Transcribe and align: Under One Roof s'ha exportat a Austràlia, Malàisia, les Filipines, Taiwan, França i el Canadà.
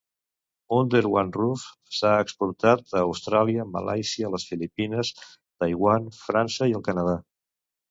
Under 0.77 1.01
One 1.15 1.33
Roof 1.41 1.65
s'ha 1.97 2.13
exportat 2.21 2.95
a 3.01 3.03
Austràlia, 3.09 3.67
Malàisia, 3.77 4.33
les 4.37 4.47
Filipines, 4.55 5.15
Taiwan, 5.37 6.11
França 6.25 6.73
i 6.75 6.77
el 6.81 6.87
Canadà. 6.91 7.17